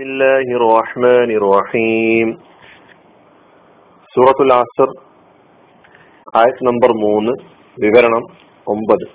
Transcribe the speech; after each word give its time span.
الله 0.00 0.47
الرحمن 0.57 1.29
الرحيم 1.33 2.27
സൂറത്തുൽ 4.13 4.51
ആസർ 4.55 4.89
ആയത് 6.33 6.61
നമ്പർ 6.67 6.91
മൂന്ന് 7.01 7.33
വിവരണം 7.77 8.23
ഒമ്പത് 8.67 9.05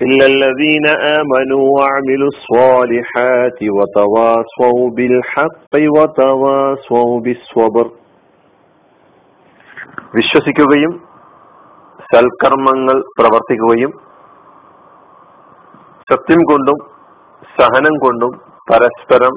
إلا 0.00 0.26
الذين 0.28 0.86
آمنوا 1.18 1.64
وعملوا 1.76 2.30
الصالحات 2.34 3.58
وتواصوا 3.76 4.80
بالحق 4.96 5.72
وتواصوا 5.96 7.12
بالصبر 7.24 7.86
വിശ്വസിക്കുകയും 10.14 10.92
സൽക്കർമ്മങ്ങൾ 12.08 12.96
പ്രവർത്തിക്കുകയും 13.18 13.92
സത്യം 16.08 16.42
കൊണ്ടും 16.50 16.78
സഹനം 17.56 17.96
കൊണ്ടും 18.04 18.32
പരസ്പരം 18.70 19.34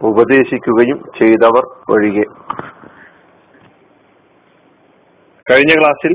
ഉപദേശിക്കുകയും 0.00 0.98
ചെയ്തവർ 1.18 1.64
ഒഴികെ. 1.90 2.24
കഴിഞ്ഞ 5.46 5.72
ക്ലാസ്സിൽ 5.78 6.12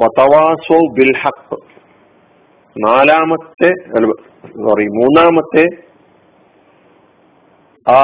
വതവാസോ 0.00 0.78
ബിൽ 0.92 1.12
ഹക്ക് 1.16 1.56
നാലാമത്തെ 2.76 3.70
സോറി 4.64 4.86
മൂന്നാമത്തെ 4.86 5.64
ആ 7.86 8.00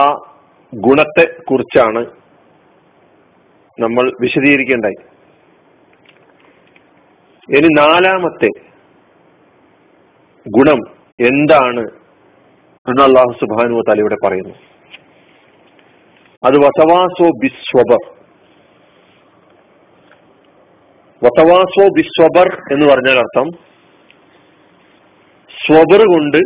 ഗുണത്തെ 0.74 1.24
കുറിച്ചാണ് 1.50 2.02
നമ്മൾ 3.78 4.12
വിശദീകരിക്കേണ്ടായി 4.20 4.98
ഇനി 7.48 7.69
നാലാമത്തെ 7.78 8.50
ഗുണം 10.46 10.80
എന്താണ് 11.20 11.91
എന്ന് 12.88 13.02
അള്ളാഹു 13.02 13.32
സുബാനു 13.41 13.82
താല 13.88 14.00
ഇവിടെ 14.00 14.16
പറയുന്നു. 14.24 14.55
അത് 16.44 16.58
വസവാസോ 16.58 17.28
ബിസ്വബർ. 17.42 18.14
വസവാസോ 21.25 21.88
ബിസ്വബർ 21.97 22.61
എന്ന് 22.72 22.86
പറഞ്ഞാൽ 22.86 23.19
അർത്ഥം 23.19 23.50
സ്വബർ 25.66 26.00
കൊണ്ട് 26.00 26.36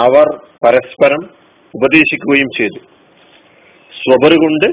അവർ 0.00 0.36
പരസ്പരം 0.64 1.30
ഉപദേശിക്കുകയും 1.74 2.48
ചെയ്തു. 2.58 2.78
സ്വബർ 3.92 4.32
കൊണ്ട് 4.34 4.66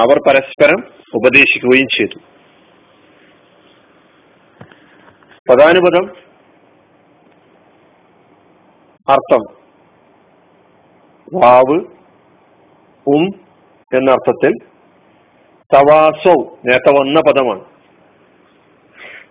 അവർ 0.00 0.18
പരസ്പരം 0.28 0.78
ഉപദേശിക്കുകയും 1.14 1.86
ചെയ്തു. 1.96 2.18
പദാനുപദം 5.50 6.27
അർത്ഥം. 9.08 9.58
വാവ് 11.34 11.80
ഉം 13.06 13.26
എന്ന 13.94 14.10
അർത്ഥത്തിൽ 14.10 14.52
തവാസോ 15.74 16.58
നേരത്തെ 16.66 17.00
വന്ന 17.00 17.20
പദമാണ്. 17.20 17.64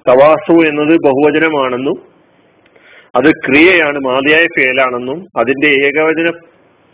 തവാസു 0.09 0.51
എന്നത് 0.51 0.97
ബഹുവചനമാണെന്നും 1.05 2.17
അത് 3.15 3.31
ക്രിയയാണ് 3.31 3.99
മാതിയായ 3.99 4.45
ഫേലാണെന്നും 4.45 5.27
അതിന്റെ 5.37 5.67
ഏകവചന 5.67 6.31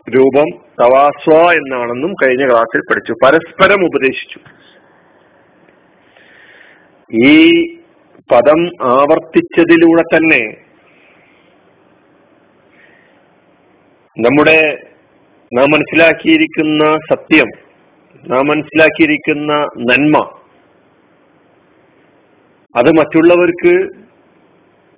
രൂപം 0.09 0.45
തവാസ്വ 0.83 1.51
എന്നാണെന്നും 1.53 2.13
കഴിഞ്ഞ 2.23 2.47
ക്ലാസ്സിൽ 2.47 2.79
പഠിച്ചു. 2.79 3.13
പരസ്പരം 3.13 3.85
ഉപദേശിച്ചു. 3.85 4.39
ഈ 7.13 7.63
പദം 8.31 8.65
ആവർത്തിച്ചതിലൂടെ 8.83 10.01
തന്നെ 10.01 10.62
നമ്മുടെ 14.19 14.77
നാം 15.53 15.71
മനസ്സിലാക്കിയിരിക്കുന്ന 15.71 16.97
സത്യം 17.11 17.47
നാം 18.29 18.47
മനസ്സിലാക്കിയിരിക്കുന്ന 18.47 19.53
നന്മ 19.77 20.17
അത് 22.75 22.91
മറ്റുള്ളവർക്ക് 22.97 23.73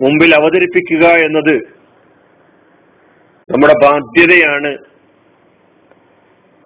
മുമ്പിൽ 0.03 0.35
അവതരിപ്പിക്കുക 0.35 1.07
എന്നത് 1.07 1.55
നമ്മുടെ 3.51 3.73
ബാധ്യതയാണ് 3.83 4.77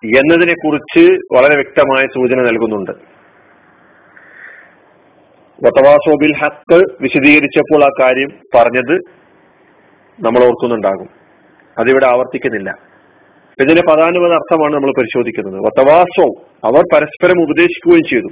എന്നതിനെ 0.03 0.53
കുറിച്ച് 0.53 1.05
വളരെ 1.35 1.55
വ്യക്തമായ 1.55 2.05
സൂചന 2.05 2.41
നൽകുന്നുണ്ട്. 2.41 2.91
വത്തവാസോബിൽ 5.65 6.35
ഹക്ക് 6.35 6.81
വിശദീകരിച്ചപ്പോൾ 7.01 7.83
ആ 7.83 7.89
കാര്യം 7.99 8.29
പറഞ്ഞത് 8.55 8.95
നമ്മൾ 10.19 10.43
ഓർക്കുന്നുണ്ടാകും. 10.45 11.18
അതിവിടെ 11.79 12.05
ആവർത്തിക്കുന്നില്ല. 12.05 12.77
ഇതിന്റെ 13.61 13.81
പദാനുപത 13.81 14.33
അർത്ഥമാണ് 14.33 14.73
നമ്മൾ 14.73 14.91
പരിശോധിക്കുന്നത്. 14.91 15.55
വത്തവാസോ 15.55 16.41
അവർ 16.63 16.83
പരസ്പരം 16.95 17.41
ഉപദേശിക്കുകയും 17.41 18.03
ചെയ്തു. 18.03 18.27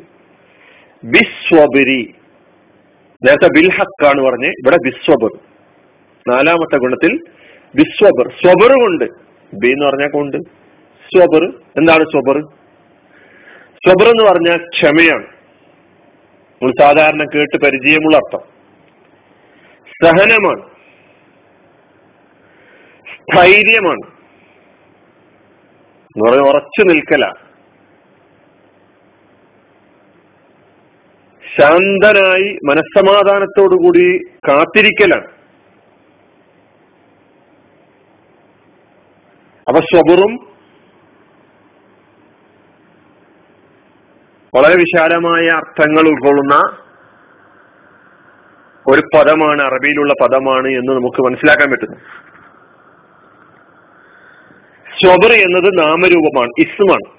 ബിസ്വബരി 1.04 2.16
നേരത്തെ 3.26 3.48
ബിൽഹക്കാണ് 3.48 4.22
പറഞ്ഞ് 4.22 4.48
ഇവിടെ 4.48 4.78
ബിസ്വബർ 4.86 5.40
നാലാമത്തെ 6.30 6.78
ഗുണത്തിൽ 6.78 7.20
ബിസ്വബർ 7.76 8.30
സ്വബർ 8.30 8.72
കൊണ്ട്. 8.82 9.06
ബി 9.54 9.68
എന്ന് 9.68 9.86
പറഞ്ഞാൽ 9.86 10.10
കൊണ്ട്. 10.10 10.38
സ്വബർ. 11.16 11.54
എന്താണ് 11.78 12.04
സ്വബർ? 12.04 12.42
സ്വബർ 13.88 14.10
എന്ന് 14.10 14.24
പറഞ്ഞാൽ 14.24 14.58
ക്ഷമയാണ്. 14.58 15.26
നമ്മൾ 16.62 16.72
സാധാരണ 16.82 17.24
കേട്ട് 17.36 17.58
പരിചയമുള്ള 17.58 18.18
അർത്ഥം. 18.18 18.58
സഹനമാണ്. 20.06 20.77
സ്ഥൈര്യമാണ് 23.28 24.06
എന്ന് 26.16 26.42
ഉറച്ചു 26.42 26.84
നിൽക്കല. 26.84 27.26
ശാന്തനായി 31.44 32.48
മനസ്സമാധാനത്തോടുകൂടി 32.66 34.06
കാത്തിരിക്കലാണ് 34.50 35.28
അപ്പൊ 39.68 39.80
സ്വബറും 39.82 40.34
വളരെ 44.54 44.76
വിശാലമായ 44.76 45.46
അർത്ഥങ്ങൾ 45.52 46.04
ഉൾക്കൊള്ളുന്ന 46.10 46.56
ഒരു 48.86 49.02
പദമാണ് 49.16 49.62
അറബിയിലുള്ള 49.62 50.14
പദമാണ് 50.22 50.68
എന്ന് 50.68 50.92
നമുക്ക് 50.94 51.22
മനസ്സിലാക്കാൻ 51.22 51.72
പറ്റുന്നു 51.72 51.98
സ്വബർ 55.00 55.32
എന്നത് 55.34 55.80
നാമരൂപമാണ് 55.80 56.50
ഇസ്മാണ്. 56.60 57.18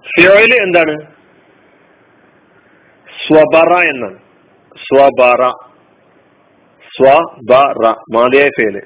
ഫിയോയിൽ 0.00 0.62
എന്താണ്? 0.62 1.00
സ്വബറ 3.26 3.82
എന്നാണ്. 3.84 4.18
സ്വബറ. 4.76 5.48
സ്വബറ 6.96 7.94
മാതിയായ 8.14 8.48
ഫേൽ. 8.48 8.82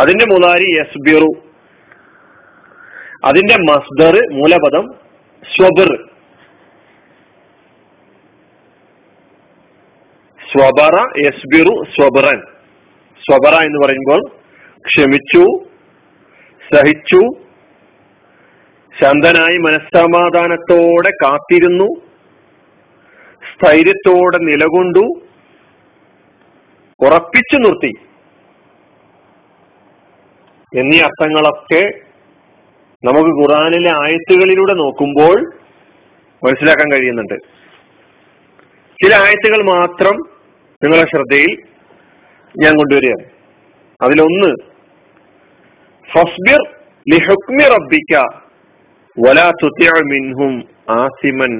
അതിന്റെ 0.00 0.24
മുതാരി 0.24 0.78
യസ്ബിറു. 0.78 1.48
അതിന്റെ 3.24 3.56
മസ്ദർ 3.56 4.34
മൂലപദം 4.34 4.94
സ്വബർ. 5.56 6.08
സ്വബറ 10.52 11.00
യസ്ബിറു 11.26 11.84
സ്വബറൻ. 11.96 12.57
സ്വബറ 13.20 13.54
എന്ന് 13.62 13.86
പറയുമ്പോൾ 13.86 14.20
ക്ഷമിച്ചു 14.86 15.44
സഹിച്ചു 16.74 17.20
ശാന്തനായി 19.00 19.58
മനസ്സമാധാനത്തോടെ 19.58 21.10
കാത്തിരുന്നു 21.24 21.88
സ്ഥൈര്യത്തോടെ 23.50 24.38
നിലകൊണ്ടു 24.38 25.04
ഉറപ്പിച്ചു 27.06 27.56
നിർത്തി. 27.56 27.92
എന്നീ 30.78 31.00
അർത്ഥങ്ങളൊക്കെ 31.00 31.82
നമുക്ക് 33.04 33.30
ഖുറാനിലെ 33.30 33.90
ആയത്തുകളിലൂടെ 33.90 34.72
നോക്കുമ്പോൾ 34.72 35.36
മനസ്സിലാക്കാൻ 36.46 36.92
കഴിയുന്നുണ്ട്. 36.92 37.34
ചില 39.02 39.14
ആയത്തുകൾ 39.14 39.64
മാത്രം 39.64 40.16
നിങ്ങളുടെ 40.82 41.10
ശ്രദ്ധയിൽ 41.10 41.77
ഞാൻ 42.54 42.72
കൊണ്ടുവരികയാണ്. 42.80 43.24
അതിലൊന്ന് 44.00 44.50
ഫസ്ബിർ 46.08 46.60
ലിഹുക്മി 47.06 47.64
റബ്ബിക്ക 47.74 48.12
വലാ 49.16 49.48
തുതിഅ 49.62 49.94
മിൻഹും 50.12 50.52
ആസിമൻ 51.00 51.52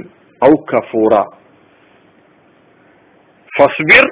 ഔ 0.43 0.53
കഫൂറ. 0.71 1.13
ഫസ്ബിർ 3.53 4.05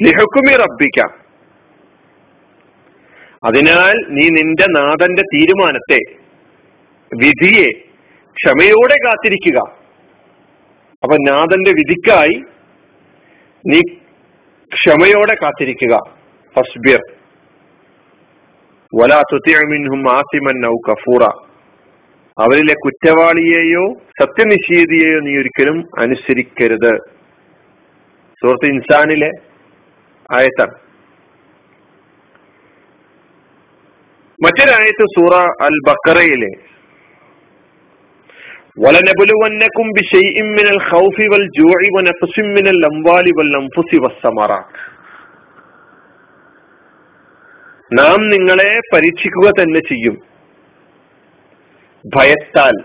ലിഹുക്മി 0.00 0.54
റബ്ബിക്ക 0.64 0.98
അതിനാൽ 3.48 3.96
നീ 4.16 4.24
നിന്റെ 4.36 4.66
നാഥന്റെ 4.78 5.22
തീരുമാനത്തെ 5.34 6.00
വിധിയെ 7.12 7.68
ക്ഷമയോടെ 8.36 8.96
കാത്തിരിക്കുക. 9.04 9.58
അപ്പൊ 11.02 11.16
നാഥന്റെ 11.28 11.72
വിധിക്കായി 11.78 12.36
നീ 13.64 13.80
ക്ഷമയോടെ 14.74 15.34
കാത്തിരിക്കുക. 15.42 15.98
ഫസ്ബിർ. 16.56 17.00
വലാ 18.94 19.22
തുത്തിയമിൻഹും 19.32 20.12
ആസിമൻ 20.12 20.66
ഔ 20.66 20.76
കഫൂറ. 20.90 21.22
അവരിലെ 22.38 22.74
കുറ്റവാളിയെയോ 22.74 23.92
സത്യനിഷേധിയെയോ 24.20 25.20
നീ 25.20 25.38
ഒരിക്കലും 25.38 25.84
അനുസരിക്കരുത്. 25.98 26.96
സുഹൃത്ത് 28.42 28.66
ഇൻസാനിലെ 28.66 29.30
ആയത്താണ്. 30.36 30.74
മറ്റൊരായത്ത് 34.44 35.04
സൂറ 35.04 35.34
അൽ 35.38 35.90
ബക്കറയിലെ 35.90 36.71
ولنبلونكم 38.77 39.85
بشيء 39.97 40.37
من 40.57 40.67
الخوف 40.67 41.17
والجوع 41.31 41.79
ونقص 41.95 42.35
من 42.57 42.65
الأموال 42.67 43.25
والأنفس 43.37 43.91
والثمرات 44.03 44.69
നാം 47.91 48.19
നിങ്ങളെ 48.33 48.71
പരീക്ഷിക്കുക 48.93 49.47
തന്നെ 49.59 49.81
ചെയ്യും 49.89 50.15
ഭയത്താൽ 52.05 52.75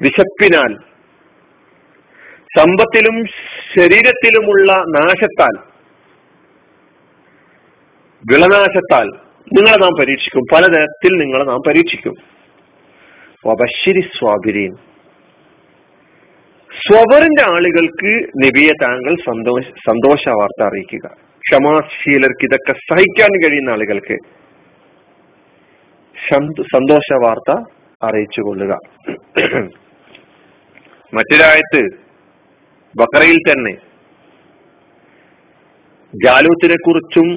വിശപ്പിനാൽ 0.00 0.72
സമ്പത്തിലും 2.50 3.16
ശരീരത്തിലുമുള്ള 3.74 4.70
നാശത്താൽ 4.96 5.54
വിളനാശത്താൽ 8.24 9.08
നിങ്ങളെ 9.48 9.78
നാം 9.78 9.94
പരീക്ഷിക്കും 10.00 10.44
പലതരത്തിൽ 10.52 11.12
നിങ്ങളെ 11.22 11.44
നാം 11.44 11.60
പരീക്ഷിക്കും 11.68 12.14
വബശ്ശിരി 13.45 14.01
സ്വാബിരീൻ. 14.17 14.73
സ്വബറിന്റെ 16.81 17.43
ആളുകൾക്ക് 17.53 18.11
നബിയെ 18.43 18.73
താങ്കൾ 18.81 19.13
സന്തോഷ 19.25 19.63
സന്തോഷ 19.87 20.23
വാർത്ത 20.39 20.61
അറിയിക്കുക. 20.67 21.05
ക്ഷമാശീലർക്ക് 21.45 22.45
ഇതൊക്കെ 22.45 22.73
സഹിക്കാൻ 22.89 23.31
കഴിയുന്ന 23.43 23.69
ആളുകൾക്ക് 23.69 24.17
സന്തോഷ 26.73 27.07
വാർത്ത 27.23 27.51
അറിയിച്ചു 28.07 28.41
കൊള്ളുക. 28.41 28.73
മറ്റൊരായത്ത് 31.13 31.81
ബക്കറയിൽ 32.95 33.39
തന്നെ 33.47 33.73
ജാലൂത്തിനെ 36.25 36.77
കുറിച്ചും 36.85 37.27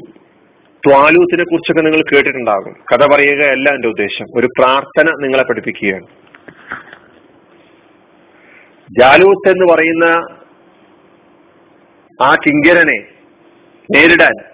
ത്വാലൂത്തിനെ 0.86 1.44
കുറിച്ചൊക്കെ 1.44 1.82
നിങ്ങൾ 1.82 2.02
കേട്ടിട്ടുണ്ടാകും. 2.14 2.74
കഥ 2.92 3.14
പറയുകയല്ല 3.14 3.68
എന്റെ 3.68 3.88
ഉദ്ദേശം. 3.88 4.26
ഒരു 4.38 4.46
പ്രാർത്ഥന 4.46 5.04
നിങ്ങളെ 5.20 5.42
പഠിപ്പിക്കുകയാണ്. 5.42 6.06
ജാലൂത്ത് 9.00 9.48
എന്ന് 9.48 9.72
പറയുന്ന 9.72 10.04
ആ 12.22 12.34
കിങ്കരനെ 12.34 13.04
നേരിടാൻ 13.94 14.44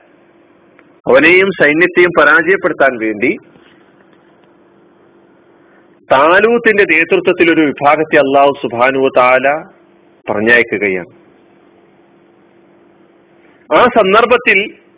അവനെയും 1.11 1.49
സൈന്യത്തെയും 1.63 2.11
പരാജയപ്പെടുത്താൻ 2.21 2.99
വേണ്ടി 2.99 3.37
താലൂത്തിന്റെ 6.13 6.85
നേതൃത്വത്തിൽ 6.85 7.55
ഒരു 7.55 7.61
വിഭാഗത്തെ 7.61 8.17
അള്ളാഹു 8.17 8.53
സുബാനു 8.63 9.09
താല 9.17 9.65
പറഞ്ഞയക്കുകയാണ്. 10.31 11.21
ആ 13.79 13.85
സന്ദർഭത്തിൽ 13.85 14.90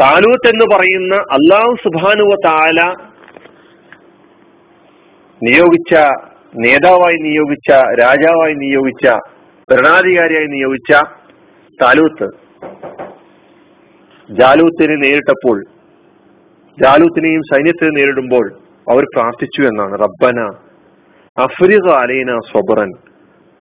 താലൂത്ത് 0.00 0.48
എന്ന് 0.48 0.76
പറയുന്ന 0.76 1.16
അള്ളാഹു 1.16 1.74
സുബാനുവ 1.84 2.28
താല 2.44 2.94
നിയോഗിച്ച 5.42 5.94
നേതാവായി 6.56 7.16
നിയോഗിച്ച 7.16 7.72
രാജാവായി 8.00 8.54
നിയോഗിച്ച 8.54 9.08
ഭരണാധികാരിയായി 9.70 10.46
നിയോഗിച്ച 10.46 10.92
താലൂത്ത്. 11.82 12.28
ജാലൂത്തിനെ 14.30 14.96
നേരിട്ടപ്പോൾ 14.96 15.64
ജാലൂത്തിനെയും 16.84 17.40
സൈന്യത്തെ 17.40 17.90
നേരിടുമ്പോൾ 17.90 18.52
അവർ 18.90 19.04
പ്രാർത്ഥിച്ചു 19.16 19.68
എന്നാണ്. 19.68 19.98
റബ്ബന 19.98 20.52
അഫ്രിഖ 21.38 21.94
അലൈന 21.94 22.38
സ്വബറൻ 22.52 22.90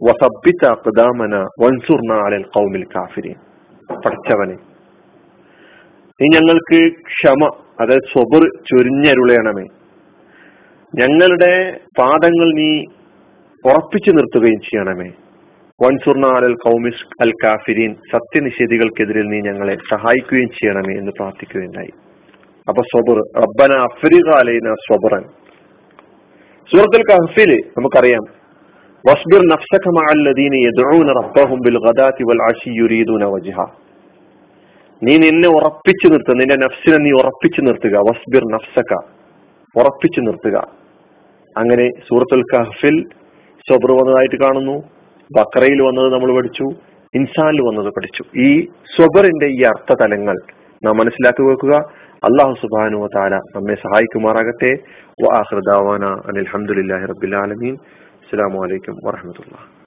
വസബിത്ത 0.02 0.68
അഖ്ദാമന 0.70 1.34
വൻസുർന 1.60 2.12
അലൽ 2.24 2.44
ഖൗമിൽ 2.58 2.84
കാഫിരീൻ. 2.96 3.34
പഠിച്ചവനെ. 4.04 4.71
നീ 6.22 6.28
ഞങ്ങൾക്ക് 6.28 6.80
ക്ഷമ 7.10 7.44
അതായത് 7.80 8.08
സ്വബർ 8.12 8.42
ചൊരിഞ്ഞരുളയണമേ 8.70 9.64
ഞങ്ങളുടെ 10.94 11.80
പാദങ്ങൾ 11.98 12.48
നീ 12.58 12.70
ഉറപ്പിച്ചു 13.64 14.10
നിർത്തുകയും 14.10 14.60
ചെയ്യണമേ. 14.60 15.10
വൻസുർണാലൽ 15.82 16.54
കൗമിസ് 16.54 17.04
അൽ 17.20 17.32
കാഫിരീൻ 17.44 17.92
സത്യനിഷേധികൾക്കെതിരിൽ 18.12 19.26
നീ 19.26 19.38
ഞങ്ങളെ 19.40 19.76
സഹായിക്കുകയും 19.90 20.48
ചെയ്യണമേ 20.48 20.94
എന്ന് 20.98 21.12
പ്രാർത്ഥിക്കുകയുണ്ടായി. 21.18 21.92
അപ്പൊ 22.68 22.82
സ്വബർ 22.82 23.18
റബ്ബന 23.44 23.72
അഫ്രിഖ 23.88 24.28
അലൈന 24.40 24.74
സ്വബറൻ. 24.86 25.24
സൂറത്തുൽ 26.70 27.04
കഹഫിൽ 27.10 27.52
നമുക്കറിയാം 27.78 28.24
വസ്ബിർ 29.08 29.42
നഫ്സക 29.52 29.86
മഅല്ലദീന 29.98 30.54
യദ്ഊന 30.66 31.08
റബ്ബഹും 31.20 31.60
ബിൽ 31.60 31.78
ഗദാതി 31.86 32.24
വൽ 32.30 32.42
അശി 32.50 32.70
യുരീദൂന 32.80 33.24
വജ്ഹ. 33.24 33.58
നീ 35.04 35.18
നിന്നെ 35.18 35.48
ഉറപ്പിച്ചു 35.48 36.06
നിർത്തുക 36.12 36.34
നിന്റെ 36.34 36.56
നഫ്സിനെ 36.56 36.96
നീ 36.96 37.10
ഉറപ്പിച്ചു 37.10 37.60
നിർത്തുക. 37.60 37.96
വസ്ബിർ 37.98 38.42
നഫ്സക്ക 38.54 38.92
ഉറപ്പിച്ചു 39.80 40.20
നിർത്തുക. 40.20 40.56
അങ്ങനെ 41.58 41.90
സൂറത്തുൽ 42.08 42.42
കഹഫിൽ 42.42 43.04
സബർ 43.68 43.92
വന്നതായിട്ട് 43.92 44.44
കാണുന്നു. 44.44 44.76
ബക്രയിൽ 45.38 45.82
വന്നത് 45.82 46.12
നമ്മൾ 46.12 46.36
പഠിച്ചു. 46.36 46.64
ഇൻസാനിൽ 47.14 47.62
വന്നത് 47.62 47.88
പഠിച്ചു. 47.88 48.38
ഈ 48.40 48.66
സ്വബറിന്റെ 48.96 49.46
ഈ 49.46 49.62
അർത്ഥ 49.62 49.94
തലങ്ങൾ 50.02 50.36
നാം 50.84 50.96
മനസ്സിലാക്കി 50.96 51.42
വെക്കുക. 51.42 51.74
അള്ളാഹു 52.14 52.54
സുബാനു 52.54 53.08
താല 53.16 53.34
നമ്മെ 53.36 53.74
സഹായിക്കുമാറാകട്ടെ. 53.74 54.72
അനിൽഹമുല്ലാഹി 56.30 57.06
റബ്ബിൽ 57.06 57.36
ആലമീൻ. 57.36 57.74
അസ്സാം 57.74 58.52
വലൈക്കും 58.60 58.96
വാഹമത്തുള്ള 59.06 59.81